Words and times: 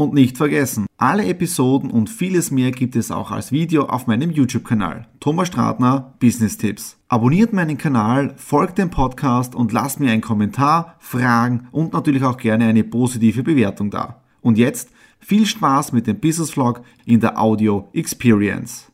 Und 0.00 0.14
nicht 0.14 0.38
vergessen, 0.38 0.86
alle 0.96 1.26
Episoden 1.26 1.90
und 1.90 2.08
vieles 2.08 2.50
mehr 2.50 2.70
gibt 2.70 2.96
es 2.96 3.10
auch 3.10 3.30
als 3.30 3.52
Video 3.52 3.84
auf 3.84 4.06
meinem 4.06 4.30
YouTube-Kanal. 4.30 5.06
Thomas 5.20 5.48
Stratner, 5.48 6.14
Business 6.18 6.56
Tipps. 6.56 6.96
Abonniert 7.08 7.52
meinen 7.52 7.76
Kanal, 7.76 8.32
folgt 8.38 8.78
dem 8.78 8.88
Podcast 8.88 9.54
und 9.54 9.72
lasst 9.72 10.00
mir 10.00 10.10
einen 10.10 10.22
Kommentar, 10.22 10.96
Fragen 11.00 11.68
und 11.70 11.92
natürlich 11.92 12.24
auch 12.24 12.38
gerne 12.38 12.64
eine 12.64 12.82
positive 12.82 13.42
Bewertung 13.42 13.90
da. 13.90 14.22
Und 14.40 14.56
jetzt 14.56 14.88
viel 15.18 15.44
Spaß 15.44 15.92
mit 15.92 16.06
dem 16.06 16.18
Business 16.18 16.52
Vlog 16.52 16.80
in 17.04 17.20
der 17.20 17.38
Audio 17.38 17.90
Experience. 17.92 18.90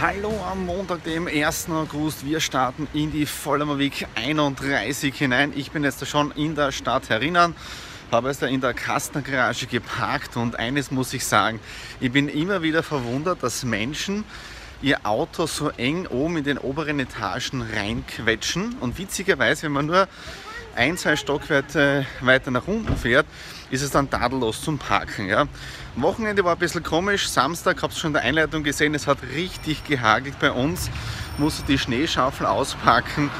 Hallo 0.00 0.32
am 0.48 0.64
Montag, 0.64 1.02
dem 1.02 1.26
1. 1.26 1.70
August. 1.70 2.24
Wir 2.24 2.38
starten 2.38 2.86
in 2.94 3.10
die 3.10 3.26
Vollmer 3.26 3.80
Week 3.80 4.06
31 4.14 5.12
hinein. 5.12 5.52
Ich 5.56 5.72
bin 5.72 5.82
jetzt 5.82 6.06
schon 6.06 6.30
in 6.36 6.54
der 6.54 6.70
Stadt 6.70 7.08
herinnen 7.08 7.56
habe 8.10 8.30
es 8.30 8.38
da 8.38 8.46
in 8.46 8.60
der 8.60 8.74
Kastner 8.74 9.22
Garage 9.22 9.66
geparkt 9.66 10.36
und 10.36 10.56
eines 10.56 10.90
muss 10.90 11.12
ich 11.12 11.24
sagen, 11.24 11.60
ich 12.00 12.10
bin 12.10 12.28
immer 12.28 12.62
wieder 12.62 12.82
verwundert, 12.82 13.42
dass 13.42 13.64
Menschen 13.64 14.24
ihr 14.80 15.04
Auto 15.04 15.46
so 15.46 15.70
eng 15.70 16.06
oben 16.06 16.38
in 16.38 16.44
den 16.44 16.58
oberen 16.58 17.00
Etagen 17.00 17.62
reinquetschen 17.62 18.76
und 18.80 18.98
witzigerweise, 18.98 19.64
wenn 19.64 19.72
man 19.72 19.86
nur 19.86 20.08
ein, 20.76 20.96
zwei 20.96 21.16
Stockwerke 21.16 22.06
weiter 22.20 22.50
nach 22.50 22.66
unten 22.68 22.96
fährt, 22.96 23.26
ist 23.70 23.82
es 23.82 23.90
dann 23.90 24.08
tadellos 24.08 24.62
zum 24.62 24.78
Parken. 24.78 25.26
Ja. 25.26 25.46
Wochenende 25.96 26.44
war 26.44 26.52
ein 26.52 26.58
bisschen 26.58 26.84
komisch. 26.84 27.28
Samstag, 27.28 27.82
habe 27.82 27.92
es 27.92 27.98
schon 27.98 28.10
in 28.10 28.14
der 28.14 28.22
Einleitung 28.22 28.62
gesehen, 28.62 28.94
es 28.94 29.08
hat 29.08 29.18
richtig 29.34 29.84
gehagelt 29.84 30.38
bei 30.38 30.52
uns. 30.52 30.88
Musste 31.36 31.64
die 31.64 31.78
Schneeschaufel 31.78 32.46
auspacken, 32.46 33.30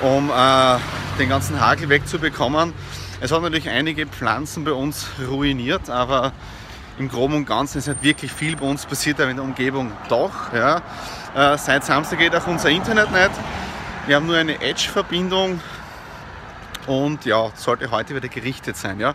um 0.00 0.30
äh, 0.30 0.78
den 1.18 1.28
ganzen 1.28 1.60
Hagel 1.60 1.88
wegzubekommen. 1.88 2.72
Es 3.18 3.32
hat 3.32 3.40
natürlich 3.40 3.70
einige 3.70 4.06
Pflanzen 4.06 4.64
bei 4.64 4.72
uns 4.72 5.06
ruiniert, 5.26 5.88
aber 5.88 6.32
im 6.98 7.08
Groben 7.08 7.34
und 7.34 7.46
Ganzen 7.46 7.78
ist 7.78 7.88
nicht 7.88 8.02
wirklich 8.02 8.30
viel 8.30 8.56
bei 8.56 8.66
uns 8.66 8.84
passiert, 8.84 9.18
aber 9.20 9.30
in 9.30 9.36
der 9.36 9.44
Umgebung 9.44 9.90
doch. 10.10 10.52
Ja. 10.52 10.82
Äh, 11.34 11.56
seit 11.56 11.84
Samstag 11.84 12.18
geht 12.18 12.36
auch 12.36 12.46
unser 12.46 12.68
Internet 12.68 13.10
nicht. 13.12 13.30
Wir 14.06 14.16
haben 14.16 14.26
nur 14.26 14.36
eine 14.36 14.60
Edge-Verbindung 14.60 15.60
und 16.86 17.24
ja, 17.24 17.50
sollte 17.54 17.90
heute 17.90 18.14
wieder 18.14 18.28
gerichtet 18.28 18.76
sein. 18.76 19.00
Ja. 19.00 19.14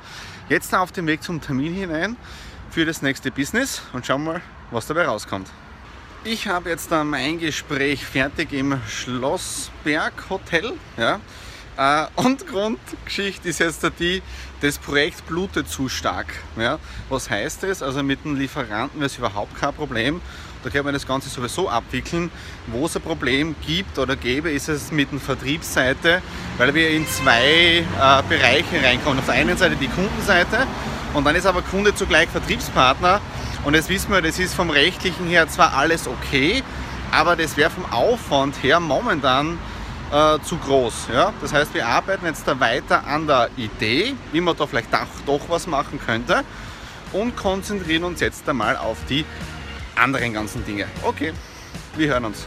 Jetzt 0.49 0.73
auf 0.73 0.91
dem 0.91 1.05
Weg 1.05 1.21
zum 1.21 1.39
Termin 1.39 1.73
hinein 1.73 2.17
für 2.71 2.85
das 2.85 3.03
nächste 3.03 3.29
Business 3.29 3.83
und 3.93 4.07
schauen 4.07 4.23
mal, 4.23 4.41
was 4.71 4.87
dabei 4.87 5.05
rauskommt. 5.05 5.47
Ich 6.23 6.47
habe 6.47 6.71
jetzt 6.71 6.89
mein 6.89 7.39
Gespräch 7.39 8.03
fertig 8.03 8.51
im 8.51 8.81
Schlossberg 8.87 10.13
Hotel. 10.29 10.73
Ja. 10.97 11.19
Äh, 11.81 12.05
und 12.15 12.45
Grundgeschichte 12.45 13.49
ist 13.49 13.59
jetzt 13.59 13.83
die, 13.99 14.21
das 14.61 14.77
Projekt 14.77 15.25
blutet 15.25 15.67
zu 15.67 15.89
stark. 15.89 16.27
Ja? 16.55 16.77
Was 17.09 17.27
heißt 17.27 17.63
das? 17.63 17.81
Also 17.81 18.03
mit 18.03 18.23
dem 18.23 18.35
Lieferanten 18.35 18.99
wäre 18.99 19.07
es 19.07 19.17
überhaupt 19.17 19.59
kein 19.59 19.73
Problem. 19.73 20.21
Da 20.63 20.69
können 20.69 20.85
wir 20.85 20.91
das 20.91 21.07
Ganze 21.07 21.29
sowieso 21.29 21.67
abwickeln. 21.67 22.29
Wo 22.67 22.85
es 22.85 22.95
ein 22.95 23.01
Problem 23.01 23.55
gibt 23.65 23.97
oder 23.97 24.15
gäbe, 24.15 24.51
ist 24.51 24.69
es 24.69 24.91
mit 24.91 25.11
der 25.11 25.19
Vertriebsseite, 25.19 26.21
weil 26.59 26.71
wir 26.75 26.91
in 26.91 27.07
zwei 27.07 27.79
äh, 27.79 27.83
Bereiche 28.29 28.83
reinkommen. 28.83 29.17
Auf 29.17 29.25
der 29.25 29.35
einen 29.35 29.57
Seite 29.57 29.75
die 29.75 29.87
Kundenseite 29.87 30.67
und 31.15 31.25
dann 31.25 31.35
ist 31.35 31.47
aber 31.47 31.63
Kunde 31.63 31.95
zugleich 31.95 32.29
Vertriebspartner. 32.29 33.21
Und 33.63 33.73
jetzt 33.73 33.89
wissen 33.89 34.11
wir, 34.11 34.21
das 34.21 34.37
ist 34.37 34.53
vom 34.53 34.69
rechtlichen 34.69 35.25
her 35.25 35.47
zwar 35.49 35.73
alles 35.73 36.07
okay, 36.07 36.61
aber 37.11 37.35
das 37.35 37.57
wäre 37.57 37.71
vom 37.71 37.91
Aufwand 37.91 38.61
her 38.61 38.79
momentan 38.79 39.57
äh, 40.11 40.39
zu 40.43 40.57
groß. 40.57 41.07
Ja? 41.13 41.33
Das 41.41 41.53
heißt, 41.53 41.73
wir 41.73 41.87
arbeiten 41.87 42.25
jetzt 42.25 42.47
da 42.47 42.59
weiter 42.59 43.05
an 43.05 43.27
der 43.27 43.49
Idee, 43.57 44.13
wie 44.31 44.41
man 44.41 44.55
da 44.55 44.67
vielleicht 44.67 44.93
auch, 44.93 45.07
doch 45.25 45.41
was 45.49 45.67
machen 45.67 45.99
könnte 46.05 46.43
und 47.13 47.35
konzentrieren 47.35 48.03
uns 48.03 48.19
jetzt 48.19 48.47
einmal 48.47 48.77
auf 48.77 48.97
die 49.09 49.25
anderen 49.95 50.33
ganzen 50.33 50.65
Dinge. 50.65 50.85
Okay, 51.03 51.33
wir 51.95 52.07
hören 52.07 52.25
uns. 52.25 52.45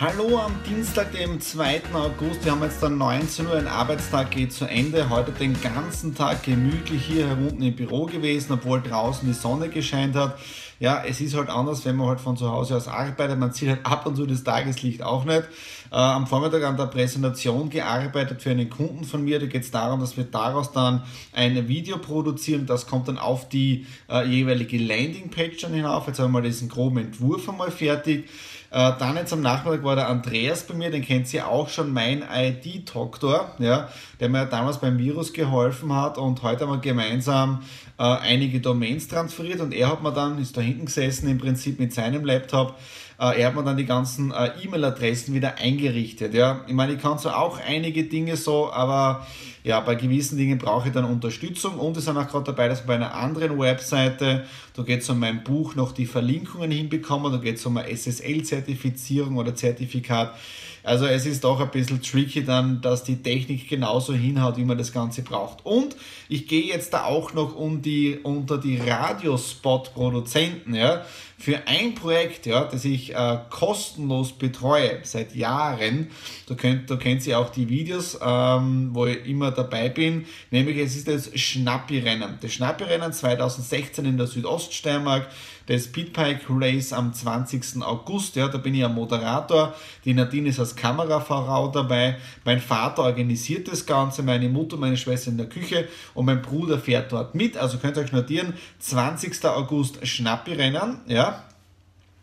Hallo 0.00 0.38
am 0.38 0.54
Dienstag, 0.66 1.12
dem 1.12 1.38
2. 1.38 1.82
August. 1.92 2.42
Wir 2.42 2.52
haben 2.52 2.62
jetzt 2.62 2.82
dann 2.82 2.96
19 2.96 3.46
Uhr, 3.46 3.56
ein 3.56 3.68
Arbeitstag 3.68 4.30
geht 4.30 4.50
zu 4.50 4.64
Ende. 4.64 5.10
Heute 5.10 5.30
den 5.30 5.60
ganzen 5.60 6.14
Tag 6.14 6.42
gemütlich 6.42 7.04
hier 7.04 7.28
herunten 7.28 7.60
im 7.60 7.76
Büro 7.76 8.06
gewesen, 8.06 8.54
obwohl 8.54 8.80
draußen 8.80 9.28
die 9.28 9.34
Sonne 9.34 9.68
gescheint 9.68 10.16
hat. 10.16 10.38
Ja, 10.78 11.04
es 11.04 11.20
ist 11.20 11.36
halt 11.36 11.50
anders, 11.50 11.84
wenn 11.84 11.96
man 11.96 12.08
halt 12.08 12.20
von 12.22 12.38
zu 12.38 12.50
Hause 12.50 12.76
aus 12.76 12.88
arbeitet. 12.88 13.38
Man 13.38 13.52
sieht 13.52 13.68
halt 13.68 13.84
ab 13.84 14.06
und 14.06 14.16
zu 14.16 14.24
das 14.24 14.42
Tageslicht 14.42 15.02
auch 15.02 15.26
nicht. 15.26 15.42
Äh, 15.92 15.96
am 15.96 16.26
Vormittag 16.26 16.62
an 16.64 16.76
der 16.76 16.86
Präsentation 16.86 17.68
gearbeitet 17.68 18.42
für 18.42 18.50
einen 18.50 18.70
Kunden 18.70 19.04
von 19.04 19.24
mir. 19.24 19.40
Da 19.40 19.46
geht 19.46 19.62
es 19.62 19.70
darum, 19.70 20.00
dass 20.00 20.16
wir 20.16 20.24
daraus 20.24 20.72
dann 20.72 21.02
ein 21.32 21.68
Video 21.68 21.98
produzieren. 21.98 22.66
Das 22.66 22.86
kommt 22.86 23.08
dann 23.08 23.18
auf 23.18 23.48
die 23.48 23.86
äh, 24.08 24.24
jeweilige 24.26 24.78
Landingpage 24.78 25.60
dann 25.62 25.74
hinauf. 25.74 26.06
Jetzt 26.06 26.20
haben 26.20 26.26
wir 26.26 26.40
mal 26.40 26.42
diesen 26.42 26.68
groben 26.68 26.98
Entwurf 26.98 27.48
einmal 27.48 27.70
fertig. 27.70 28.28
Äh, 28.72 28.92
dann 29.00 29.16
jetzt 29.16 29.32
am 29.32 29.40
Nachmittag 29.40 29.82
war 29.82 29.96
der 29.96 30.08
Andreas 30.08 30.64
bei 30.64 30.74
mir, 30.74 30.92
den 30.92 31.02
kennt 31.02 31.32
ihr 31.34 31.48
auch 31.48 31.68
schon, 31.68 31.92
mein 31.92 32.22
ID-Doktor, 32.32 33.56
ja, 33.58 33.88
der 34.20 34.28
mir 34.28 34.46
damals 34.46 34.78
beim 34.78 34.96
Virus 34.96 35.32
geholfen 35.32 35.92
hat 35.92 36.18
und 36.18 36.44
heute 36.44 36.66
haben 36.66 36.74
wir 36.74 36.78
gemeinsam 36.78 37.62
äh, 37.98 38.04
einige 38.04 38.60
Domains 38.60 39.08
transferiert 39.08 39.60
und 39.60 39.74
er 39.74 39.90
hat 39.90 40.04
mir 40.04 40.12
dann, 40.12 40.38
ist 40.38 40.56
da 40.56 40.60
hinten 40.60 40.86
gesessen 40.86 41.28
im 41.28 41.38
Prinzip 41.38 41.80
mit 41.80 41.92
seinem 41.92 42.24
Laptop, 42.24 42.78
äh, 43.20 43.40
er 43.40 43.48
hat 43.48 43.54
mir 43.54 43.62
dann 43.62 43.76
die 43.76 43.84
ganzen 43.84 44.32
äh, 44.32 44.50
E-Mail-Adressen 44.62 45.34
wieder 45.34 45.58
eingerichtet. 45.58 46.32
Ja. 46.32 46.64
Ich 46.66 46.72
meine, 46.72 46.94
ich 46.94 47.02
kann 47.02 47.18
so 47.18 47.28
auch 47.28 47.58
einige 47.60 48.04
Dinge 48.04 48.36
so, 48.36 48.72
aber 48.72 49.26
ja, 49.62 49.78
bei 49.80 49.94
gewissen 49.94 50.38
Dingen 50.38 50.56
brauche 50.56 50.88
ich 50.88 50.94
dann 50.94 51.04
Unterstützung 51.04 51.78
und 51.78 51.94
es 51.98 52.06
sind 52.06 52.16
auch 52.16 52.26
gerade 52.26 52.46
dabei, 52.46 52.68
dass 52.68 52.86
bei 52.86 52.94
einer 52.94 53.14
anderen 53.14 53.58
Webseite, 53.58 54.46
da 54.74 54.82
geht 54.82 55.02
es 55.02 55.10
um 55.10 55.18
mein 55.18 55.44
Buch, 55.44 55.74
noch 55.74 55.92
die 55.92 56.06
Verlinkungen 56.06 56.70
hinbekommen, 56.70 57.30
da 57.30 57.38
geht 57.38 57.56
es 57.56 57.66
um 57.66 57.76
eine 57.76 57.94
SSL-Zertifizierung 57.94 59.36
oder 59.36 59.54
Zertifikat. 59.54 60.34
Also 60.82 61.06
es 61.06 61.26
ist 61.26 61.44
doch 61.44 61.60
ein 61.60 61.70
bisschen 61.70 62.02
tricky 62.02 62.44
dann, 62.44 62.80
dass 62.80 63.04
die 63.04 63.22
Technik 63.22 63.68
genauso 63.68 64.14
hinhaut, 64.14 64.56
wie 64.56 64.64
man 64.64 64.78
das 64.78 64.92
Ganze 64.92 65.22
braucht. 65.22 65.64
Und 65.64 65.96
ich 66.28 66.46
gehe 66.46 66.64
jetzt 66.64 66.94
da 66.94 67.04
auch 67.04 67.34
noch 67.34 67.54
um 67.56 67.82
die, 67.82 68.18
unter 68.22 68.58
die 68.58 68.78
Radiospot-Produzenten, 68.78 70.74
ja. 70.74 71.04
Für 71.38 71.66
ein 71.66 71.94
Projekt, 71.94 72.44
ja, 72.44 72.64
das 72.64 72.84
ich 72.84 73.14
äh, 73.14 73.38
kostenlos 73.48 74.32
betreue 74.32 74.98
seit 75.04 75.34
Jahren, 75.34 76.08
da 76.46 76.54
könnt, 76.54 76.90
da 76.90 76.96
kennt 76.96 77.26
ihr 77.26 77.38
auch 77.38 77.48
die 77.48 77.70
Videos, 77.70 78.18
ähm, 78.22 78.90
wo 78.92 79.06
ich 79.06 79.24
immer 79.24 79.50
dabei 79.50 79.88
bin, 79.88 80.26
nämlich 80.50 80.76
es 80.76 80.96
ist 80.96 81.08
das 81.08 81.30
Schnappi-Rennen. 81.34 82.38
Das 82.42 82.52
Schnappi-Rennen 82.52 83.14
2016 83.14 84.04
in 84.04 84.18
der 84.18 84.26
Südoststeiermark, 84.26 85.28
das 85.70 85.84
Speedbike 85.84 86.46
Race 86.48 86.92
am 86.92 87.14
20. 87.14 87.82
August, 87.82 88.34
ja, 88.34 88.48
da 88.48 88.58
bin 88.58 88.74
ich 88.74 88.84
ein 88.84 88.92
Moderator, 88.92 89.74
die 90.04 90.14
Nadine 90.14 90.48
ist 90.48 90.58
als 90.58 90.74
Kamerafrau 90.74 91.68
dabei, 91.68 92.16
mein 92.44 92.60
Vater 92.60 93.04
organisiert 93.04 93.68
das 93.70 93.86
Ganze, 93.86 94.24
meine 94.24 94.48
Mutter, 94.48 94.76
meine 94.76 94.96
Schwester 94.96 95.30
in 95.30 95.36
der 95.36 95.48
Küche 95.48 95.86
und 96.14 96.26
mein 96.26 96.42
Bruder 96.42 96.78
fährt 96.78 97.12
dort 97.12 97.36
mit, 97.36 97.56
also 97.56 97.78
könnt 97.78 97.96
ihr 97.96 98.02
euch 98.02 98.10
notieren, 98.10 98.54
20. 98.80 99.44
August 99.44 100.04
Schnappi-Rennen, 100.04 101.02
ja, 101.06 101.44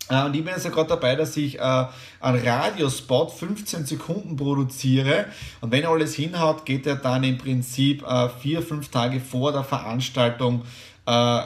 äh, 0.09 0.25
und 0.25 0.35
ich 0.35 0.43
bin 0.43 0.53
jetzt 0.53 0.65
ja 0.65 0.71
gerade 0.71 0.89
dabei, 0.89 1.15
dass 1.15 1.37
ich 1.37 1.57
äh, 1.57 1.85
einen 2.19 2.47
Radiospot 2.47 3.31
15 3.31 3.85
Sekunden 3.85 4.35
produziere. 4.37 5.25
Und 5.59 5.71
wenn 5.71 5.85
alles 5.85 6.15
hinhaut, 6.15 6.65
geht 6.65 6.87
er 6.87 6.95
dann 6.95 7.25
im 7.25 7.37
Prinzip 7.37 8.03
äh, 8.07 8.29
vier, 8.29 8.61
fünf 8.61 8.87
Tage 8.89 9.19
vor 9.19 9.51
der 9.51 9.65
Veranstaltung 9.65 10.63
äh, 11.05 11.41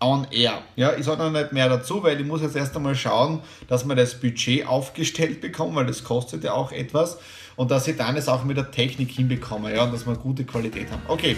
on 0.00 0.26
air. 0.30 0.62
Ja, 0.76 0.92
ich 0.92 1.04
sage 1.04 1.22
noch 1.22 1.30
nicht 1.30 1.52
mehr 1.52 1.68
dazu, 1.68 2.02
weil 2.02 2.20
ich 2.20 2.26
muss 2.26 2.42
jetzt 2.42 2.56
erst 2.56 2.76
einmal 2.76 2.94
schauen, 2.94 3.42
dass 3.68 3.84
wir 3.84 3.94
das 3.94 4.14
Budget 4.20 4.66
aufgestellt 4.66 5.40
bekommen, 5.40 5.74
weil 5.74 5.86
das 5.86 6.04
kostet 6.04 6.44
ja 6.44 6.52
auch 6.52 6.72
etwas. 6.72 7.18
Und 7.56 7.72
dass 7.72 7.88
ich 7.88 7.96
dann 7.96 8.16
es 8.16 8.28
auch 8.28 8.44
mit 8.44 8.56
der 8.56 8.70
Technik 8.70 9.10
hinbekomme, 9.10 9.74
ja, 9.74 9.82
und 9.82 9.92
dass 9.92 10.06
wir 10.06 10.14
gute 10.14 10.44
Qualität 10.44 10.92
haben. 10.92 11.02
Okay, 11.08 11.36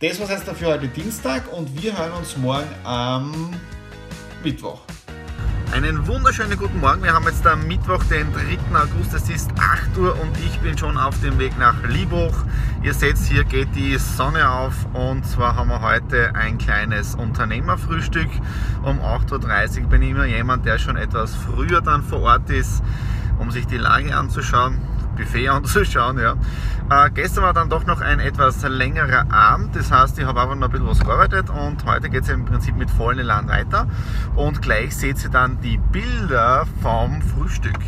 das 0.00 0.18
war 0.18 0.28
jetzt 0.28 0.48
dafür 0.48 0.74
heute 0.74 0.88
Dienstag 0.88 1.52
und 1.52 1.80
wir 1.80 1.96
hören 1.96 2.12
uns 2.12 2.36
morgen 2.36 2.66
am 2.82 3.52
Mittwoch. 4.42 4.80
Einen 5.72 6.04
wunderschönen 6.08 6.58
guten 6.58 6.80
Morgen. 6.80 7.04
Wir 7.04 7.12
haben 7.12 7.24
jetzt 7.26 7.46
am 7.46 7.64
Mittwoch, 7.68 8.02
den 8.04 8.32
3. 8.32 8.76
August. 8.76 9.14
Es 9.14 9.30
ist 9.30 9.50
8 9.56 9.96
Uhr 9.98 10.20
und 10.20 10.36
ich 10.44 10.58
bin 10.58 10.76
schon 10.76 10.98
auf 10.98 11.14
dem 11.20 11.38
Weg 11.38 11.56
nach 11.60 11.80
Liebhoch 11.86 12.34
Ihr 12.82 12.94
seht, 12.94 13.18
hier 13.18 13.44
geht 13.44 13.74
die 13.74 13.98
Sonne 13.98 14.48
auf 14.48 14.86
und 14.94 15.26
zwar 15.26 15.54
haben 15.54 15.68
wir 15.68 15.82
heute 15.82 16.34
ein 16.34 16.56
kleines 16.56 17.14
Unternehmerfrühstück. 17.14 18.30
Um 18.82 19.00
8.30 19.00 19.82
Uhr 19.82 19.88
bin 19.88 20.00
ich 20.00 20.12
immer 20.12 20.24
jemand, 20.24 20.64
der 20.64 20.78
schon 20.78 20.96
etwas 20.96 21.34
früher 21.34 21.82
dann 21.82 22.02
vor 22.02 22.22
Ort 22.22 22.48
ist, 22.48 22.82
um 23.38 23.50
sich 23.50 23.66
die 23.66 23.76
Lage 23.76 24.16
anzuschauen. 24.16 24.78
Buffet 25.14 25.48
anzuschauen. 25.50 26.18
Ja. 26.18 26.36
Äh, 26.88 27.10
gestern 27.10 27.44
war 27.44 27.52
dann 27.52 27.68
doch 27.68 27.84
noch 27.84 28.00
ein 28.00 28.18
etwas 28.18 28.62
längerer 28.66 29.30
Abend, 29.30 29.76
das 29.76 29.92
heißt, 29.92 30.18
ich 30.18 30.24
habe 30.24 30.40
einfach 30.40 30.54
noch 30.54 30.68
ein 30.68 30.72
bisschen 30.72 30.88
was 30.88 31.00
gearbeitet 31.00 31.50
und 31.50 31.84
heute 31.84 32.08
geht 32.08 32.22
es 32.22 32.30
im 32.30 32.46
Prinzip 32.46 32.76
mit 32.76 32.90
vollen 32.90 33.18
Elan 33.18 33.46
weiter. 33.48 33.88
Und 34.36 34.62
gleich 34.62 34.96
seht 34.96 35.22
ihr 35.22 35.30
dann 35.30 35.60
die 35.60 35.76
Bilder 35.76 36.66
vom 36.80 37.20
Frühstück. 37.20 37.78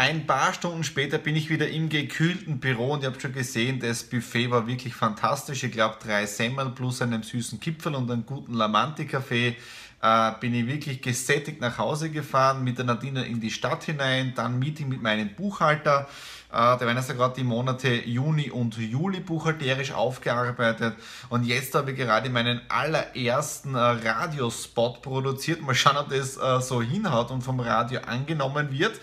Ein 0.00 0.26
paar 0.26 0.54
Stunden 0.54 0.82
später 0.82 1.18
bin 1.18 1.36
ich 1.36 1.50
wieder 1.50 1.68
im 1.68 1.90
gekühlten 1.90 2.58
Büro 2.58 2.92
und 2.94 3.02
ihr 3.02 3.10
habt 3.10 3.20
schon 3.20 3.34
gesehen, 3.34 3.80
das 3.80 4.02
Buffet 4.02 4.50
war 4.50 4.66
wirklich 4.66 4.94
fantastisch. 4.94 5.62
Ich 5.62 5.72
glaube, 5.72 5.98
drei 6.02 6.24
Semmel 6.24 6.70
plus 6.70 7.02
einen 7.02 7.22
süßen 7.22 7.60
Kipfel 7.60 7.94
und 7.94 8.10
einen 8.10 8.24
guten 8.24 8.54
Lamanti-Kaffee. 8.54 9.56
Äh, 10.00 10.32
bin 10.40 10.54
ich 10.54 10.66
wirklich 10.66 11.02
gesättigt 11.02 11.60
nach 11.60 11.76
Hause 11.76 12.08
gefahren, 12.08 12.64
mit 12.64 12.78
der 12.78 12.86
Nadine 12.86 13.26
in 13.26 13.40
die 13.40 13.50
Stadt 13.50 13.84
hinein, 13.84 14.32
dann 14.34 14.58
Meeting 14.58 14.88
mit 14.88 15.02
meinem 15.02 15.34
Buchhalter. 15.34 16.08
Äh, 16.52 16.56
da 16.56 16.80
werden 16.80 16.96
jetzt 16.96 17.14
gerade 17.16 17.34
die 17.36 17.44
Monate 17.44 17.88
Juni 17.94 18.50
und 18.50 18.76
Juli 18.76 19.20
buchhalterisch 19.20 19.92
aufgearbeitet. 19.92 20.94
Und 21.28 21.44
jetzt 21.44 21.74
habe 21.74 21.92
ich 21.92 21.96
gerade 21.96 22.28
meinen 22.28 22.60
allerersten 22.68 23.74
äh, 23.74 23.78
Radiospot 23.78 25.00
produziert. 25.00 25.62
Mal 25.62 25.74
schauen, 25.74 25.96
ob 25.96 26.10
das 26.10 26.36
äh, 26.36 26.60
so 26.60 26.82
hinhaut 26.82 27.30
und 27.30 27.42
vom 27.42 27.60
Radio 27.60 28.00
angenommen 28.00 28.72
wird. 28.72 29.00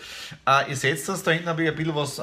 Ihr 0.68 0.76
seht 0.76 1.08
das, 1.08 1.22
da 1.22 1.30
hinten 1.30 1.48
habe 1.48 1.62
ich 1.62 1.68
ein 1.70 1.76
bisschen 1.76 1.94
was 1.94 2.16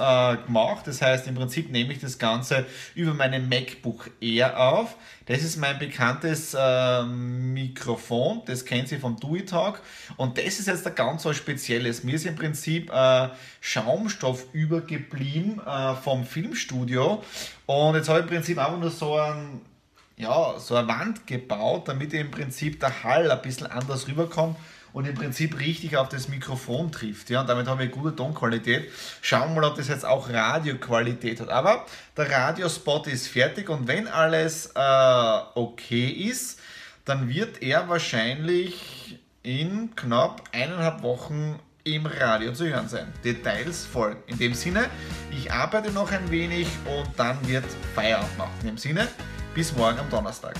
gemacht. 0.45 0.85
Das 0.85 1.01
heißt, 1.01 1.27
im 1.27 1.35
Prinzip 1.35 1.71
nehme 1.71 1.93
ich 1.93 1.99
das 1.99 2.17
Ganze 2.17 2.65
über 2.93 3.13
meinen 3.13 3.49
MacBook 3.49 4.11
Air 4.21 4.59
auf. 4.59 4.95
Das 5.25 5.41
ist 5.41 5.57
mein 5.57 5.79
bekanntes 5.79 6.55
äh, 6.57 7.03
Mikrofon, 7.03 8.43
das 8.45 8.63
kennt 8.63 8.89
Sie 8.89 8.97
vom 8.97 9.19
DuiTalk. 9.19 9.81
Und 10.17 10.37
das 10.37 10.59
ist 10.59 10.67
jetzt 10.67 10.85
ein 10.85 10.93
ganz 10.93 11.25
was 11.25 11.35
Spezielles. 11.35 12.03
Mir 12.03 12.15
ist 12.15 12.25
im 12.25 12.35
Prinzip 12.35 12.91
äh, 12.93 13.29
Schaumstoff 13.59 14.45
übergeblieben 14.53 15.59
äh, 15.65 15.95
vom 15.95 16.25
Filmstudio. 16.25 17.23
Und 17.65 17.95
jetzt 17.95 18.07
habe 18.07 18.19
ich 18.19 18.25
im 18.25 18.29
Prinzip 18.29 18.59
einfach 18.59 18.79
nur 18.79 18.91
so 18.91 19.17
ein 19.17 19.61
ja, 20.17 20.57
so 20.59 20.75
eine 20.75 20.87
Wand 20.87 21.27
gebaut, 21.27 21.89
damit 21.89 22.13
im 22.13 22.31
Prinzip 22.31 22.79
der 22.79 23.03
Hall 23.03 23.29
ein 23.29 23.41
bisschen 23.41 23.67
anders 23.67 24.07
rüberkommt 24.07 24.55
und 24.95 25.05
im 25.05 25.13
Prinzip 25.13 25.59
richtig 25.59 25.97
auf 25.97 26.07
das 26.07 26.29
Mikrofon 26.29 26.89
trifft. 26.89 27.29
Ja, 27.29 27.41
und 27.41 27.49
damit 27.49 27.67
haben 27.67 27.79
wir 27.79 27.87
gute 27.89 28.15
Tonqualität. 28.15 28.89
Schauen 29.21 29.53
wir 29.53 29.59
mal, 29.59 29.67
ob 29.67 29.75
das 29.75 29.89
jetzt 29.89 30.05
auch 30.05 30.29
Radioqualität 30.29 31.41
hat. 31.41 31.49
Aber 31.49 31.85
der 32.15 32.31
Radiospot 32.31 33.07
ist 33.07 33.27
fertig 33.27 33.67
und 33.67 33.89
wenn 33.89 34.07
alles 34.07 34.67
äh, 34.73 35.39
okay 35.55 36.07
ist, 36.07 36.61
dann 37.03 37.27
wird 37.27 37.61
er 37.61 37.89
wahrscheinlich 37.89 39.19
in 39.43 39.93
knapp 39.97 40.41
eineinhalb 40.53 41.03
Wochen 41.03 41.59
im 41.83 42.05
Radio 42.05 42.53
zu 42.53 42.65
hören 42.65 42.87
sein. 42.87 43.11
Details 43.21 43.85
folgen. 43.85 44.23
In 44.27 44.37
dem 44.37 44.53
Sinne, 44.53 44.89
ich 45.29 45.51
arbeite 45.51 45.91
noch 45.91 46.09
ein 46.09 46.31
wenig 46.31 46.67
und 46.85 47.09
dann 47.17 47.45
wird 47.45 47.65
Feierabend 47.93 48.37
machen. 48.37 48.53
In 48.61 48.67
dem 48.67 48.77
Sinne, 48.77 49.09
bis 49.53 49.75
morgen 49.75 49.99
am 49.99 50.09
Donnerstag. 50.09 50.55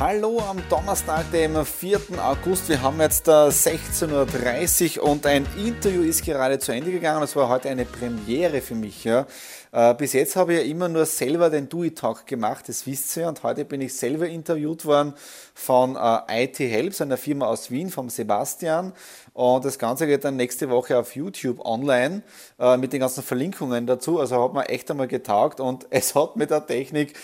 Hallo 0.00 0.40
am 0.40 0.62
Donnerstag, 0.68 1.30
dem 1.32 1.64
4. 1.64 2.00
August. 2.18 2.68
Wir 2.68 2.80
haben 2.82 3.00
jetzt 3.00 3.28
16.30 3.28 4.98
Uhr 4.98 5.04
und 5.04 5.26
ein 5.26 5.46
Interview 5.56 6.02
ist 6.02 6.24
gerade 6.24 6.58
zu 6.58 6.72
Ende 6.72 6.90
gegangen. 6.90 7.20
Das 7.20 7.36
war 7.36 7.48
heute 7.48 7.68
eine 7.68 7.84
Premiere 7.84 8.62
für 8.62 8.74
mich. 8.74 9.04
Ja. 9.04 9.26
Äh, 9.74 9.94
bis 9.94 10.12
jetzt 10.12 10.36
habe 10.36 10.52
ich 10.52 10.58
ja 10.60 10.66
immer 10.66 10.88
nur 10.90 11.06
selber 11.06 11.48
den 11.48 11.66
Do-It-Talk 11.70 12.26
gemacht, 12.26 12.68
das 12.68 12.86
wisst 12.86 13.16
ihr. 13.16 13.26
Und 13.26 13.42
heute 13.42 13.64
bin 13.64 13.80
ich 13.80 13.94
selber 13.96 14.28
interviewt 14.28 14.84
worden 14.84 15.14
von 15.54 15.96
äh, 15.96 16.44
IT 16.44 16.58
Helps, 16.58 17.00
einer 17.00 17.16
Firma 17.16 17.46
aus 17.46 17.70
Wien, 17.70 17.88
vom 17.88 18.10
Sebastian. 18.10 18.92
Und 19.32 19.64
das 19.64 19.78
Ganze 19.78 20.06
geht 20.06 20.24
dann 20.24 20.36
nächste 20.36 20.68
Woche 20.68 20.98
auf 20.98 21.16
YouTube 21.16 21.64
online 21.64 22.22
äh, 22.58 22.76
mit 22.76 22.92
den 22.92 23.00
ganzen 23.00 23.22
Verlinkungen 23.22 23.86
dazu. 23.86 24.20
Also 24.20 24.44
hat 24.44 24.52
mir 24.52 24.68
echt 24.68 24.90
einmal 24.90 25.08
getaugt 25.08 25.58
und 25.58 25.86
es 25.90 26.14
hat 26.14 26.36
mit 26.36 26.50
der 26.50 26.66
Technik 26.66 27.14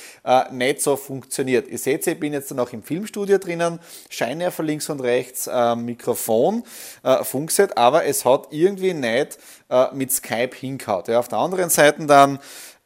nicht 0.50 0.82
so 0.82 0.96
funktioniert. 0.96 1.68
Ihr 1.68 1.78
seht, 1.78 2.06
ich 2.06 2.18
bin 2.18 2.32
jetzt 2.32 2.52
noch 2.54 2.72
im 2.72 2.82
Filmstudio 2.82 3.38
drinnen, 3.38 3.78
Scheinwerfer 4.08 4.62
links 4.62 4.88
und 4.90 5.00
rechts, 5.00 5.48
Mikrofon, 5.76 6.62
äh, 7.02 7.24
Funkset, 7.24 7.76
aber 7.76 8.04
es 8.04 8.24
hat 8.24 8.48
irgendwie 8.50 8.94
nicht 8.94 9.38
mit 9.92 10.10
Skype 10.10 10.56
hingehauen. 10.56 11.04
Ja, 11.08 11.18
auf 11.18 11.28
der 11.28 11.38
anderen 11.38 11.68
Seite 11.68 12.06
dann 12.06 12.38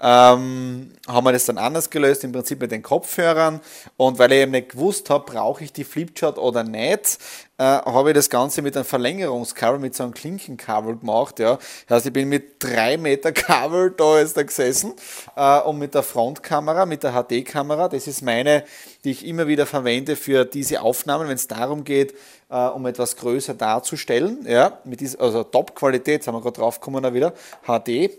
ähm, 0.02 0.92
haben 1.06 1.24
wir 1.24 1.32
das 1.32 1.44
dann 1.44 1.58
anders 1.58 1.88
gelöst, 1.88 2.24
im 2.24 2.32
Prinzip 2.32 2.60
mit 2.60 2.72
den 2.72 2.82
Kopfhörern. 2.82 3.60
Und 3.96 4.18
weil 4.18 4.32
ich 4.32 4.40
eben 4.40 4.50
nicht 4.50 4.70
gewusst 4.70 5.10
habe, 5.10 5.32
brauche 5.32 5.62
ich 5.62 5.72
die 5.72 5.84
Flipchart 5.84 6.38
oder 6.38 6.64
nicht, 6.64 7.18
äh, 7.58 7.62
habe 7.62 8.10
ich 8.10 8.14
das 8.14 8.28
Ganze 8.28 8.62
mit 8.62 8.76
einem 8.76 8.84
Verlängerungskabel, 8.84 9.78
mit 9.78 9.94
so 9.94 10.02
einem 10.02 10.12
Klinkenkabel 10.12 10.96
gemacht. 10.96 11.38
Ja. 11.38 11.58
Das 11.86 11.98
heißt, 11.98 12.06
ich 12.06 12.12
bin 12.12 12.28
mit 12.28 12.56
drei 12.58 12.96
Meter 12.96 13.30
Kabel 13.30 13.92
da 13.92 14.18
jetzt 14.18 14.36
da 14.36 14.42
gesessen 14.42 14.94
äh, 15.36 15.60
und 15.60 15.78
mit 15.78 15.94
der 15.94 16.02
Frontkamera, 16.02 16.84
mit 16.84 17.04
der 17.04 17.12
HD-Kamera, 17.12 17.88
das 17.88 18.08
ist 18.08 18.22
meine, 18.22 18.64
die 19.04 19.12
ich 19.12 19.24
immer 19.24 19.46
wieder 19.46 19.66
verwende 19.66 20.16
für 20.16 20.44
diese 20.44 20.82
Aufnahmen, 20.82 21.28
wenn 21.28 21.36
es 21.36 21.46
darum 21.46 21.84
geht, 21.84 22.14
äh, 22.50 22.56
um 22.56 22.86
etwas 22.86 23.16
größer 23.16 23.54
darzustellen. 23.54 24.44
Ja, 24.48 24.78
mit 24.82 25.00
dieser, 25.00 25.20
also 25.20 25.44
Top-Qualität, 25.44 26.26
haben 26.26 26.34
wir 26.34 26.40
gerade 26.40 26.58
drauf 26.58 26.80
gekommen 26.80 27.14
wieder, 27.14 27.34
HD. 27.64 28.10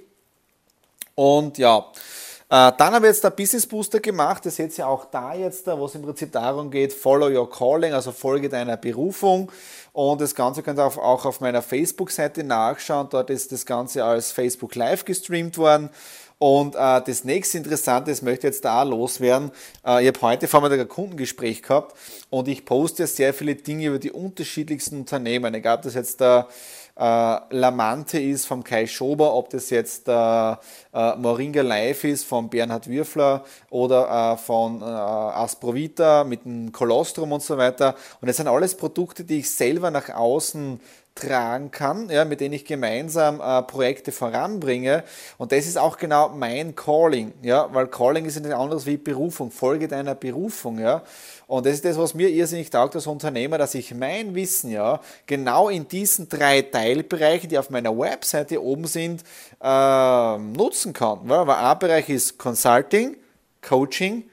Und 1.15 1.57
ja, 1.57 1.86
äh, 2.50 2.71
dann 2.77 2.94
habe 2.94 3.07
ich 3.07 3.13
jetzt 3.13 3.24
der 3.24 3.31
Business 3.31 3.65
Booster 3.65 4.00
gemacht. 4.00 4.45
Das 4.45 4.56
seht 4.56 4.77
ihr 4.77 4.88
auch 4.88 5.06
da 5.06 5.33
jetzt, 5.33 5.65
wo 5.65 5.86
es 5.86 5.95
im 5.95 6.04
Prinzip 6.04 6.31
darum 6.31 6.69
geht, 6.69 6.94
follow 6.94 7.27
your 7.27 7.50
calling, 7.50 7.94
also 7.94 8.12
folge 8.12 8.48
deiner 8.48 8.77
Berufung. 8.77 9.51
Und 9.92 10.21
das 10.21 10.36
Ganze 10.36 10.62
könnt 10.62 10.80
ihr 10.80 10.86
auch 10.86 11.25
auf 11.25 11.42
meiner 11.42 11.62
Facebook-Seite 11.62 12.44
nachschauen. 12.44 13.07
Dort 13.10 13.30
ist 13.30 13.51
das 13.51 13.65
Ganze 13.65 14.04
als 14.04 14.31
Facebook 14.31 14.75
Live 14.75 15.06
gestreamt 15.06 15.57
worden. 15.57 15.89
Und 16.40 16.76
äh, 16.76 17.02
das 17.02 17.24
nächste 17.24 17.58
Interessante, 17.58 18.12
das 18.12 18.22
möchte 18.22 18.48
ich 18.48 18.54
jetzt 18.54 18.66
da 18.66 18.84
loswerden. 18.84 19.52
Äh, 19.86 20.04
ich 20.04 20.08
habe 20.08 20.22
heute 20.22 20.48
vor 20.48 20.62
mir 20.62 20.72
ein 20.72 20.88
Kundengespräch 20.88 21.62
gehabt 21.62 21.96
und 22.30 22.48
ich 22.48 22.66
poste 22.66 23.08
sehr 23.08 23.34
viele 23.34 23.56
Dinge 23.56 23.88
über 23.88 24.00
die 24.00 24.12
unterschiedlichsten 24.12 25.00
Unternehmen. 25.00 25.54
Egal, 25.54 25.78
ob 25.78 25.82
das 25.84 25.94
jetzt 25.94 26.20
der 26.20 26.48
äh, 26.96 27.38
Lamante 27.50 28.20
ist 28.20 28.46
vom 28.46 28.64
Kai 28.64 28.86
Schober, 28.86 29.34
ob 29.34 29.50
das 29.50 29.70
jetzt 29.70 30.08
äh, 30.08 30.12
äh, 30.12 31.16
Moringa 31.18 31.62
Live 31.62 32.04
ist 32.04 32.26
von 32.26 32.50
Bernhard 32.50 32.88
Würfler 32.88 33.44
oder 33.70 34.34
äh, 34.34 34.38
von 34.38 34.82
äh, 34.82 34.86
Asprovita 34.86 36.24
mit 36.24 36.46
dem 36.46 36.72
Kolostrum 36.72 37.32
und 37.32 37.42
so 37.42 37.58
weiter. 37.58 37.96
Und 38.22 38.28
das 38.28 38.38
sind 38.38 38.48
alles 38.48 38.75
Produkte, 38.75 39.24
die 39.24 39.40
ich 39.40 39.50
selber 39.50 39.90
nach 39.90 40.10
außen 40.10 40.80
tragen 41.15 41.70
kann, 41.70 42.10
ja, 42.10 42.25
mit 42.25 42.39
denen 42.39 42.53
ich 42.53 42.65
gemeinsam 42.65 43.39
äh, 43.39 43.62
Projekte 43.63 44.12
voranbringe. 44.12 45.03
Und 45.38 45.51
das 45.51 45.67
ist 45.67 45.77
auch 45.77 45.98
genau 45.98 46.29
mein 46.29 46.75
Calling, 46.75 47.34
ja, 47.43 47.70
weil 47.74 47.88
Calling 47.88 48.25
ist 48.25 48.39
nichts 48.39 48.55
anderes 48.55 48.86
wie 48.86 48.98
Berufung, 48.98 49.51
Folge 49.51 49.88
deiner 49.88 50.15
Berufung, 50.15 50.79
ja. 50.79 51.03
Und 51.46 51.65
das 51.65 51.75
ist 51.75 51.86
das, 51.86 51.98
was 51.98 52.15
mir 52.15 52.29
irrsinnig 52.29 52.70
taugt 52.72 52.96
als 52.96 53.05
Unternehmer, 53.05 53.58
dass 53.58 53.75
ich 53.75 53.93
mein 53.93 54.34
Wissen 54.34 54.72
ja 54.72 55.01
genau 55.27 55.70
in 55.70 55.88
diesen 55.88 56.27
drei 56.27 56.63
Teilbereichen, 56.63 57.50
die 57.50 57.60
auf 57.60 57.70
meiner 57.70 57.96
Webseite 57.98 58.63
oben 58.63 58.86
sind, 58.86 59.24
äh, 59.62 60.38
nutzen 60.38 60.93
kann. 60.93 61.20
Weil 61.25 61.48
ein 61.48 61.79
Bereich 61.79 62.10
ist 62.10 62.39
Consulting, 62.39 63.17
Coaching, 63.62 64.24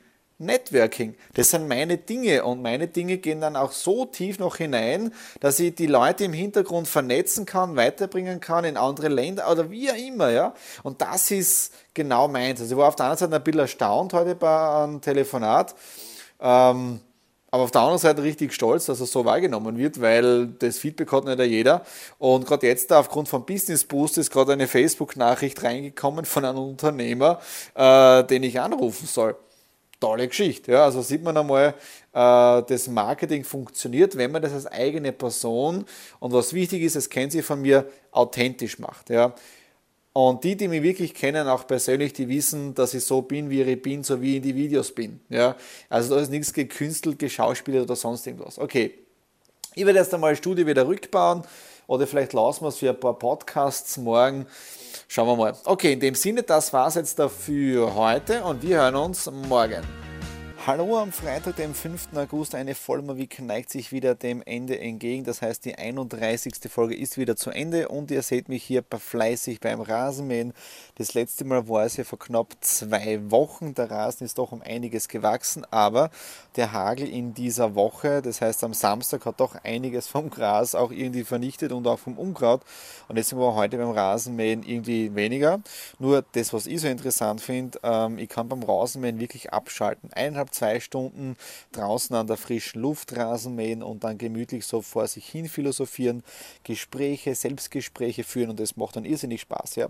Networking. 0.40 1.14
Das 1.34 1.50
sind 1.50 1.68
meine 1.68 1.98
Dinge 1.98 2.44
und 2.44 2.62
meine 2.62 2.88
Dinge 2.88 3.18
gehen 3.18 3.40
dann 3.40 3.56
auch 3.56 3.72
so 3.72 4.06
tief 4.06 4.38
noch 4.38 4.56
hinein, 4.56 5.12
dass 5.40 5.60
ich 5.60 5.74
die 5.74 5.86
Leute 5.86 6.24
im 6.24 6.32
Hintergrund 6.32 6.88
vernetzen 6.88 7.44
kann, 7.46 7.76
weiterbringen 7.76 8.40
kann 8.40 8.64
in 8.64 8.76
andere 8.76 9.08
Länder 9.08 9.50
oder 9.50 9.70
wie 9.70 9.90
auch 9.90 9.96
immer. 9.96 10.30
Ja? 10.30 10.54
Und 10.82 11.02
das 11.02 11.30
ist 11.30 11.74
genau 11.94 12.26
meins. 12.26 12.60
Also 12.60 12.74
ich 12.74 12.78
war 12.78 12.88
auf 12.88 12.96
der 12.96 13.06
einen 13.06 13.16
Seite 13.18 13.36
ein 13.36 13.42
bisschen 13.42 13.60
erstaunt 13.60 14.12
heute 14.14 14.34
bei 14.34 14.82
einem 14.82 15.00
Telefonat. 15.00 15.74
Ähm, 16.40 17.00
aber 17.52 17.64
auf 17.64 17.70
der 17.72 17.80
anderen 17.80 17.98
Seite 17.98 18.22
richtig 18.22 18.54
stolz, 18.54 18.86
dass 18.86 19.00
es 19.00 19.10
so 19.10 19.24
wahrgenommen 19.24 19.76
wird, 19.76 20.00
weil 20.00 20.46
das 20.46 20.78
Feedback 20.78 21.10
hat 21.12 21.24
nicht 21.24 21.40
jeder. 21.40 21.84
Und 22.18 22.46
gerade 22.46 22.66
jetzt 22.66 22.92
aufgrund 22.92 23.28
von 23.28 23.44
Business 23.44 23.84
Boost 23.84 24.18
ist 24.18 24.30
gerade 24.30 24.52
eine 24.52 24.68
Facebook-Nachricht 24.68 25.62
reingekommen 25.62 26.24
von 26.24 26.44
einem 26.44 26.58
Unternehmer, 26.58 27.40
äh, 27.74 28.22
den 28.24 28.44
ich 28.44 28.60
anrufen 28.60 29.06
soll 29.06 29.36
tolle 30.00 30.26
Geschichte. 30.26 30.72
Ja, 30.72 30.84
also 30.84 31.02
sieht 31.02 31.22
man 31.22 31.36
einmal, 31.36 31.74
äh, 32.12 32.62
das 32.62 32.88
Marketing 32.88 33.44
funktioniert, 33.44 34.16
wenn 34.16 34.32
man 34.32 34.42
das 34.42 34.52
als 34.52 34.66
eigene 34.66 35.12
Person 35.12 35.84
und 36.18 36.32
was 36.32 36.52
wichtig 36.52 36.82
ist, 36.82 36.96
das 36.96 37.08
kennen 37.08 37.30
Sie 37.30 37.42
von 37.42 37.60
mir, 37.60 37.86
authentisch 38.10 38.78
macht. 38.78 39.10
Ja. 39.10 39.34
Und 40.12 40.42
die, 40.42 40.56
die 40.56 40.66
mich 40.66 40.82
wirklich 40.82 41.14
kennen, 41.14 41.46
auch 41.46 41.66
persönlich, 41.66 42.12
die 42.12 42.28
wissen, 42.28 42.74
dass 42.74 42.94
ich 42.94 43.04
so 43.04 43.22
bin, 43.22 43.48
wie 43.48 43.62
ich 43.62 43.80
bin, 43.80 44.02
so 44.02 44.20
wie 44.20 44.30
ich 44.30 44.36
in 44.36 44.42
die 44.42 44.56
Videos 44.56 44.92
bin. 44.92 45.20
Ja. 45.28 45.54
Also 45.88 46.14
da 46.14 46.20
ist 46.20 46.30
nichts 46.30 46.52
gekünstelt, 46.52 47.18
geschauspielert 47.18 47.84
oder 47.84 47.94
sonst 47.94 48.26
irgendwas. 48.26 48.58
Okay, 48.58 48.94
ich 49.74 49.86
werde 49.86 49.98
erst 50.00 50.12
einmal 50.12 50.32
die 50.32 50.38
Studie 50.38 50.66
wieder 50.66 50.88
rückbauen 50.88 51.42
oder 51.86 52.06
vielleicht 52.06 52.32
lassen 52.32 52.64
wir 52.64 52.68
es 52.68 52.78
für 52.78 52.90
ein 52.90 52.98
paar 52.98 53.18
Podcasts 53.18 53.96
morgen. 53.98 54.46
Schauen 55.12 55.26
wir 55.26 55.34
mal. 55.34 55.54
Okay, 55.64 55.94
in 55.94 55.98
dem 55.98 56.14
Sinne, 56.14 56.44
das 56.44 56.72
war 56.72 56.86
es 56.86 56.94
jetzt 56.94 57.18
dafür 57.18 57.96
heute 57.96 58.44
und 58.44 58.62
wir 58.62 58.76
hören 58.76 58.94
uns 58.94 59.28
morgen. 59.28 59.82
Hallo 60.66 60.98
am 60.98 61.10
Freitag, 61.10 61.56
dem 61.56 61.72
5. 61.72 62.08
August. 62.14 62.54
Eine 62.54 62.74
Vollmer-Week 62.74 63.40
neigt 63.40 63.70
sich 63.70 63.92
wieder 63.92 64.14
dem 64.14 64.42
Ende 64.42 64.78
entgegen. 64.78 65.24
Das 65.24 65.40
heißt, 65.40 65.64
die 65.64 65.76
31. 65.76 66.52
Folge 66.68 66.94
ist 66.94 67.16
wieder 67.16 67.34
zu 67.34 67.48
Ende 67.48 67.88
und 67.88 68.10
ihr 68.10 68.20
seht 68.20 68.50
mich 68.50 68.62
hier 68.62 68.84
fleißig 68.84 69.60
beim 69.60 69.80
Rasenmähen. 69.80 70.52
Das 70.96 71.14
letzte 71.14 71.46
Mal 71.46 71.66
war 71.66 71.86
es 71.86 71.96
ja 71.96 72.04
vor 72.04 72.18
knapp 72.18 72.56
zwei 72.60 73.30
Wochen. 73.30 73.74
Der 73.74 73.90
Rasen 73.90 74.26
ist 74.26 74.36
doch 74.36 74.52
um 74.52 74.60
einiges 74.60 75.08
gewachsen, 75.08 75.64
aber 75.70 76.10
der 76.56 76.72
Hagel 76.72 77.08
in 77.08 77.32
dieser 77.32 77.74
Woche, 77.74 78.20
das 78.20 78.42
heißt 78.42 78.62
am 78.62 78.74
Samstag, 78.74 79.24
hat 79.24 79.40
doch 79.40 79.54
einiges 79.64 80.08
vom 80.08 80.28
Gras 80.28 80.74
auch 80.74 80.90
irgendwie 80.90 81.24
vernichtet 81.24 81.72
und 81.72 81.86
auch 81.86 81.98
vom 81.98 82.18
Unkraut. 82.18 82.60
Und 83.08 83.16
deswegen 83.16 83.40
war 83.40 83.54
heute 83.54 83.78
beim 83.78 83.92
Rasenmähen 83.92 84.62
irgendwie 84.62 85.14
weniger. 85.14 85.62
Nur 85.98 86.22
das, 86.32 86.52
was 86.52 86.66
ich 86.66 86.82
so 86.82 86.88
interessant 86.88 87.40
finde, 87.40 87.80
ähm, 87.82 88.18
ich 88.18 88.28
kann 88.28 88.46
beim 88.46 88.62
Rasenmähen 88.62 89.18
wirklich 89.18 89.54
abschalten. 89.54 90.12
Eineinhalb 90.12 90.49
zwei 90.50 90.80
Stunden 90.80 91.36
draußen 91.72 92.14
an 92.14 92.26
der 92.26 92.36
frischen 92.36 92.80
Luft 92.80 93.16
Rasen 93.16 93.54
mähen 93.54 93.82
und 93.82 94.04
dann 94.04 94.18
gemütlich 94.18 94.66
so 94.66 94.82
vor 94.82 95.06
sich 95.06 95.26
hin 95.26 95.48
philosophieren, 95.48 96.22
Gespräche, 96.64 97.34
Selbstgespräche 97.34 98.24
führen 98.24 98.50
und 98.50 98.60
das 98.60 98.76
macht 98.76 98.96
dann 98.96 99.04
irrsinnig 99.04 99.40
Spaß. 99.42 99.76
Ja. 99.76 99.88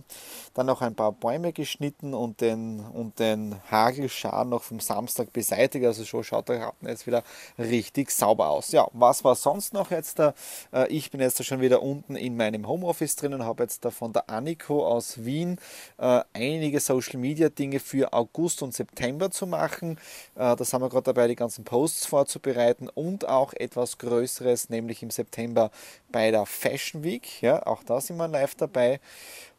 Dann 0.54 0.66
noch 0.66 0.82
ein 0.82 0.94
paar 0.94 1.12
Bäume 1.12 1.52
geschnitten 1.52 2.14
und 2.14 2.40
den, 2.40 2.80
und 2.80 3.18
den 3.18 3.56
Hagelschar 3.70 4.44
noch 4.44 4.62
vom 4.62 4.80
Samstag 4.80 5.32
beseitigt. 5.32 5.84
Also 5.84 6.04
so 6.04 6.22
schaut 6.22 6.48
der 6.48 6.58
Garten 6.58 6.88
jetzt 6.88 7.06
wieder 7.06 7.22
richtig 7.58 8.10
sauber 8.10 8.50
aus. 8.50 8.72
Ja, 8.72 8.88
was 8.92 9.24
war 9.24 9.34
sonst 9.34 9.72
noch 9.72 9.90
jetzt 9.90 10.18
da? 10.18 10.34
Äh, 10.72 10.88
ich 10.88 11.10
bin 11.10 11.20
jetzt 11.20 11.44
schon 11.44 11.60
wieder 11.60 11.82
unten 11.82 12.16
in 12.16 12.36
meinem 12.36 12.66
Homeoffice 12.66 13.16
drin 13.16 13.34
und 13.34 13.44
habe 13.44 13.62
jetzt 13.62 13.84
da 13.84 13.90
von 13.90 14.12
der 14.12 14.28
Aniko 14.28 14.86
aus 14.86 15.24
Wien 15.24 15.58
äh, 15.98 16.22
einige 16.32 16.80
Social 16.80 17.18
Media 17.18 17.48
Dinge 17.48 17.80
für 17.80 18.12
August 18.12 18.62
und 18.62 18.74
September 18.74 19.30
zu 19.30 19.46
machen. 19.46 19.98
Äh, 20.50 20.52
äh, 20.52 20.56
da 20.56 20.64
sind 20.64 20.80
wir 20.80 20.88
gerade 20.88 21.04
dabei, 21.04 21.28
die 21.28 21.36
ganzen 21.36 21.64
Posts 21.64 22.06
vorzubereiten 22.06 22.88
und 22.88 23.28
auch 23.28 23.52
etwas 23.54 23.98
Größeres, 23.98 24.70
nämlich 24.70 25.02
im 25.02 25.10
September 25.10 25.70
bei 26.10 26.30
der 26.30 26.46
Fashion 26.46 27.02
Week. 27.02 27.42
Ja, 27.42 27.66
auch 27.66 27.82
da 27.82 28.00
sind 28.00 28.16
wir 28.16 28.28
live 28.28 28.54
dabei. 28.54 29.00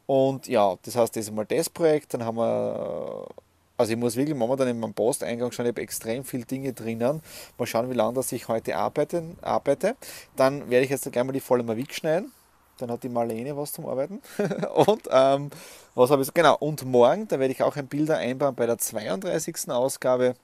Und 0.06 0.48
ja, 0.48 0.76
das 0.82 0.96
heißt, 0.96 1.16
das 1.16 1.26
ist 1.26 1.32
mal 1.32 1.46
das 1.46 1.70
Projekt. 1.70 2.14
Dann 2.14 2.24
haben 2.24 2.36
wir, 2.36 3.26
äh, 3.28 3.32
also 3.76 3.92
ich 3.92 3.98
muss 3.98 4.16
wirklich 4.16 4.36
momentan 4.36 4.68
in 4.68 4.80
meinem 4.80 4.94
Posteingang 4.94 5.52
schauen, 5.52 5.66
ich 5.66 5.72
habe 5.72 5.82
extrem 5.82 6.24
viele 6.24 6.44
Dinge 6.44 6.72
drinnen. 6.72 7.22
Mal 7.58 7.66
schauen, 7.66 7.90
wie 7.90 7.94
lange 7.94 8.14
das 8.14 8.32
ich 8.32 8.48
heute 8.48 8.76
arbeite. 8.76 9.22
arbeite. 9.40 9.96
Dann 10.36 10.70
werde 10.70 10.84
ich 10.84 10.90
jetzt 10.90 11.10
gleich 11.10 11.24
mal 11.24 11.32
die 11.32 11.40
volle 11.40 11.66
Week 11.76 11.92
schneiden. 11.94 12.32
Dann 12.78 12.90
hat 12.90 13.02
die 13.02 13.08
Marlene 13.08 13.56
was 13.56 13.72
zum 13.72 13.86
Arbeiten. 13.86 14.20
und 14.74 15.02
ähm, 15.10 15.50
was 15.94 16.10
habe 16.10 16.22
ich? 16.22 16.34
Genau, 16.34 16.56
und 16.58 16.84
morgen, 16.84 17.28
da 17.28 17.38
werde 17.38 17.52
ich 17.52 17.62
auch 17.62 17.76
ein 17.76 17.86
Bilder 17.86 18.16
einbauen 18.16 18.54
bei 18.54 18.66
der 18.66 18.78
32. 18.78 19.70
Ausgabe 19.70 20.34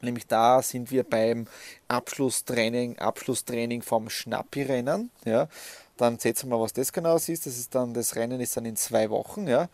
Nämlich 0.00 0.26
da 0.26 0.62
sind 0.62 0.90
wir 0.90 1.04
beim 1.04 1.46
Abschlusstraining, 1.88 2.98
Abschlusstraining 2.98 3.82
vom 3.82 4.10
Schnappi-Rennen. 4.10 5.10
Ja. 5.24 5.48
Dann 5.96 6.18
setzen 6.18 6.48
wir 6.48 6.56
mal, 6.56 6.62
was 6.62 6.72
das 6.72 6.92
genau 6.92 7.16
ist. 7.16 7.28
Das 7.28 7.56
ist 7.56 7.74
dann, 7.74 7.94
das 7.94 8.16
Rennen 8.16 8.40
ist 8.40 8.56
dann 8.56 8.64
in 8.64 8.76
zwei 8.76 9.08
Wochen. 9.10 9.46
Ja, 9.46 9.68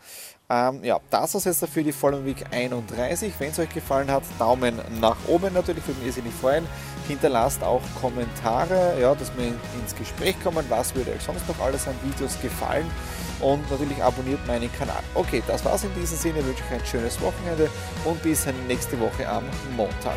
ähm, 0.49 0.83
ja 0.83 0.99
das 1.09 1.33
ist 1.33 1.45
jetzt 1.45 1.63
dafür 1.63 1.83
die 1.83 1.91
Following 1.91 2.25
Week 2.25 2.45
31. 2.51 3.33
Wenn 3.39 3.49
es 3.49 3.59
euch 3.59 3.73
gefallen 3.73 4.11
hat, 4.11 4.23
Daumen 4.37 4.79
nach 4.99 5.17
oben 5.27 5.53
natürlich, 5.53 5.85
würde 5.87 5.99
mich 5.99 6.07
irrsinnig 6.07 6.33
freuen. 6.33 6.67
Hinterlasst 7.07 7.63
auch 7.63 7.81
Kommentare, 7.99 8.99
ja, 9.01 9.15
dass 9.15 9.35
wir 9.35 9.47
ins 9.47 9.95
Gespräch 9.97 10.35
kommen. 10.43 10.63
Was 10.69 10.93
würde 10.93 11.11
euch 11.11 11.21
sonst 11.21 11.47
noch 11.47 11.59
alles 11.59 11.87
an 11.87 11.95
Videos 12.03 12.39
gefallen? 12.41 12.85
Und 13.39 13.69
natürlich 13.71 14.01
abonniert 14.03 14.45
meinen 14.45 14.71
Kanal. 14.73 15.01
Okay, 15.15 15.41
das 15.47 15.65
war's 15.65 15.83
in 15.83 15.93
diesem 15.95 16.17
Sinne. 16.17 16.39
Ich 16.39 16.45
wünsche 16.45 16.63
euch 16.63 16.79
ein 16.79 16.85
schönes 16.85 17.19
Wochenende 17.19 17.69
und 18.05 18.21
bis 18.21 18.45
nächste 18.67 18.99
Woche 18.99 19.27
am 19.27 19.43
Montag. 19.75 20.15